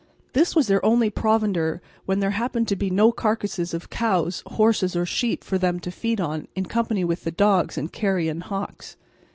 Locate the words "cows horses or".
3.91-5.05